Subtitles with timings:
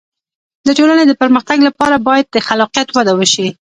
[0.67, 3.47] د ټولنې د پرمختګ لپاره باید د خلاقیت وده وشي.